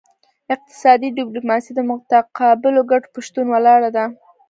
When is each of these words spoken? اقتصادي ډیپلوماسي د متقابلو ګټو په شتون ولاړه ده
اقتصادي 0.53 1.09
ډیپلوماسي 1.17 1.71
د 1.75 1.79
متقابلو 1.89 2.81
ګټو 2.91 3.07
په 3.13 3.19
شتون 3.25 3.45
ولاړه 3.51 3.89
ده 3.95 4.05